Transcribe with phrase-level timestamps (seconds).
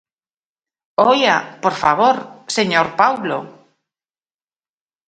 [1.11, 2.15] ¡Oia, por favor,
[2.57, 3.39] señor Paulo!